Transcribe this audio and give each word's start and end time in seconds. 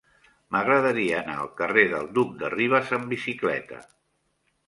M'agradaria 0.53 1.17
anar 1.17 1.35
al 1.41 1.51
carrer 1.59 1.83
del 1.91 2.09
Duc 2.17 2.33
de 2.41 2.51
Rivas 2.55 2.91
amb 2.99 3.13
bicicleta. 3.13 3.83